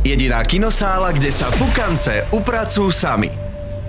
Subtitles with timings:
[0.00, 3.28] Jediná kinosála, kde sa pukance upracujú sami.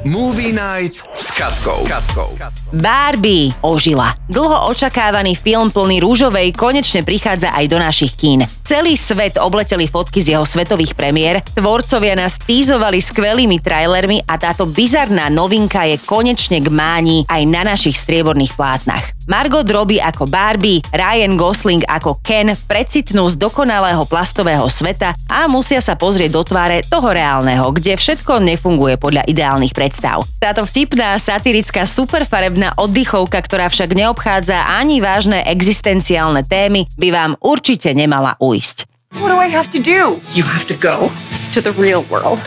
[0.03, 1.87] Movie Night s Katkou.
[1.87, 2.35] Katkou.
[2.75, 4.19] Barbie ožila.
[4.27, 8.43] Dlho očakávaný film plný rúžovej konečne prichádza aj do našich kín.
[8.67, 14.67] Celý svet obleteli fotky z jeho svetových premiér, tvorcovia nás týzovali skvelými trailermi a táto
[14.67, 19.15] bizarná novinka je konečne k máni aj na našich strieborných plátnach.
[19.31, 25.79] Margot Robbie ako Barbie, Ryan Gosling ako Ken precitnú z dokonalého plastového sveta a musia
[25.79, 30.27] sa pozrieť do tváre toho reálneho, kde všetko nefunguje podľa ideálnych predstav.
[30.35, 37.95] Táto vtipná, satirická, superfarebná oddychovka, ktorá však neobchádza ani vážne existenciálne témy, by vám určite
[37.95, 38.83] nemala ujsť.
[39.23, 40.19] What do I have to do?
[40.35, 41.07] You have to go
[41.55, 42.43] to the real world.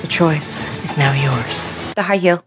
[0.00, 1.76] The choice is now yours.
[1.92, 2.40] The high heel.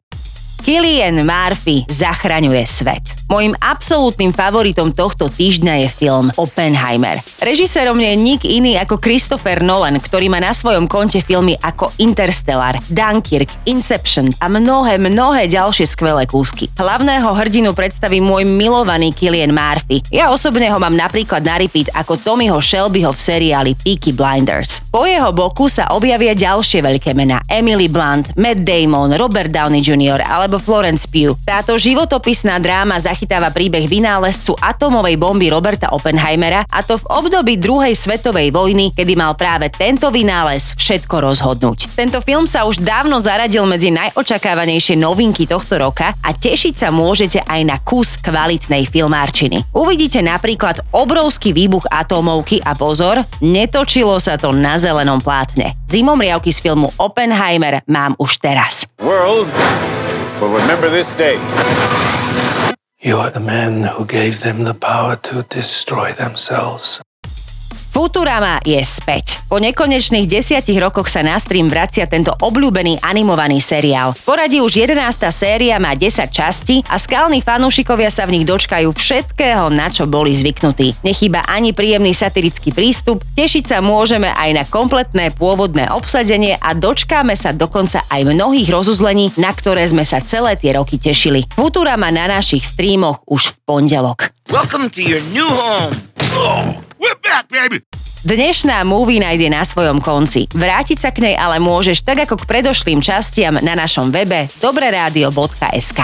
[0.59, 3.01] Killian Murphy zachraňuje svet.
[3.29, 7.21] Mojím absolútnym favoritom tohto týždňa je film Oppenheimer.
[7.39, 12.75] Režisérom je nik iný ako Christopher Nolan, ktorý má na svojom konte filmy ako Interstellar,
[12.89, 16.67] Dunkirk, Inception a mnohé, mnohé ďalšie skvelé kúsky.
[16.73, 20.01] Hlavného hrdinu predstaví môj milovaný Killian Murphy.
[20.09, 24.81] Ja osobne ho mám napríklad na repeat ako Tommyho Shelbyho v seriáli Peaky Blinders.
[24.89, 30.17] Po jeho boku sa objavia ďalšie veľké mená Emily Blunt, Matt Damon, Robert Downey Jr.
[30.49, 31.37] alebo Florence Pugh.
[31.45, 37.93] Táto životopisná dráma zachytáva príbeh vynálezcu atomovej bomby Roberta Oppenheimera a to v období druhej
[37.93, 41.93] svetovej vojny, kedy mal práve tento vynález všetko rozhodnúť.
[41.93, 47.45] Tento film sa už dávno zaradil medzi najočakávanejšie novinky tohto roka a tešiť sa môžete
[47.45, 49.69] aj na kus kvalitnej filmárčiny.
[49.69, 55.77] Uvidíte napríklad obrovský výbuch atómovky a pozor, netočilo sa to na zelenom plátne.
[55.85, 58.89] Zimomriavky z filmu Oppenheimer mám už teraz.
[58.97, 59.53] World
[60.41, 61.35] will remember this day.
[63.01, 67.01] You are the man who gave them the power to destroy themselves.
[67.99, 69.43] Futurama je späť.
[69.51, 74.15] Po nekonečných desiatich rokoch sa na stream vracia tento obľúbený animovaný seriál.
[74.23, 75.03] Poradí už 11.
[75.35, 80.31] séria má 10 častí a skalní fanúšikovia sa v nich dočkajú všetkého, na čo boli
[80.31, 81.03] zvyknutí.
[81.03, 87.35] Nechýba ani príjemný satirický prístup, tešiť sa môžeme aj na kompletné pôvodné obsadenie a dočkáme
[87.35, 91.43] sa dokonca aj mnohých rozuzlení, na ktoré sme sa celé tie roky tešili.
[91.51, 94.31] Futurama na našich streamoch už v pondelok.
[94.47, 95.91] Welcome to your new home.
[96.39, 97.83] Oh, we're back, baby.
[98.19, 100.51] Dnešná Movie je na svojom konci.
[100.51, 106.01] Vrátiť sa k nej ale môžeš tak ako k predošlým častiam na našom webe dobreradio.sk.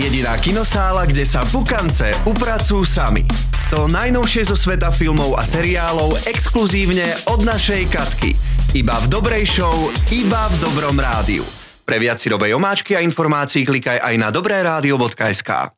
[0.00, 3.28] Jediná kinosála, kde sa pukance upracujú sami.
[3.68, 8.32] To najnovšie zo sveta filmov a seriálov exkluzívne od našej Katky.
[8.72, 11.44] Iba v dobrej show, iba v dobrom rádiu.
[11.84, 15.77] Pre viac si omáčky a informácií klikaj aj na dobreradio.sk.